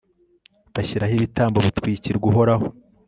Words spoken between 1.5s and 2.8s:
bitwikirwa uhoraho